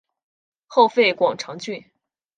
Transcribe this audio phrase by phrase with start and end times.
[0.65, 1.85] 后废广长郡。